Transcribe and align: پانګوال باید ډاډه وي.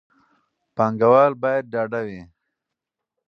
پانګوال 0.75 1.31
باید 1.41 1.65
ډاډه 1.73 2.01
وي. 2.07 2.21